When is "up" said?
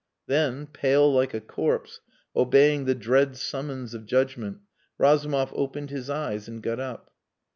6.79-7.13